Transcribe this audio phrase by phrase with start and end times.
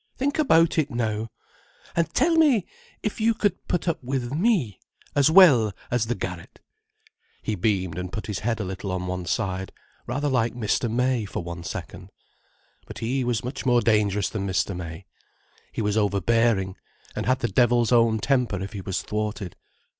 [0.17, 1.27] "Think about it now.
[1.95, 2.65] And tell me
[3.03, 4.79] if you could put up with me,
[5.15, 6.59] as well as the garret."
[7.43, 10.89] He beamed and put his head a little on one side—rather like Mr.
[10.89, 12.09] May, for one second.
[12.87, 14.75] But he was much more dangerous than Mr.
[14.75, 15.05] May.
[15.71, 16.77] He was overbearing,
[17.15, 19.55] and had the devil's own temper if he was thwarted.